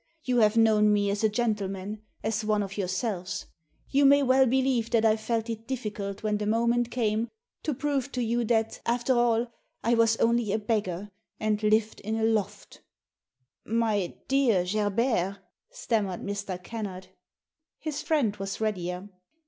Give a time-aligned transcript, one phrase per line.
[0.23, 3.45] You have known me as a gentleman, as one of yourselves.
[3.91, 7.29] You may well believe that I felt it difficult when the moment came
[7.61, 9.45] to prove to you that, after all,
[9.83, 12.81] I was only a beggar and lived in a loft""
[13.63, 15.37] My dear Gerbert!"
[15.69, 16.57] stammered Mr.
[16.63, 17.09] Kennard.
[17.79, 19.07] His friend was readier.